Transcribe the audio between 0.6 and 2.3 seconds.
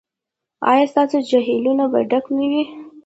ایا ستاسو جهیلونه به ډک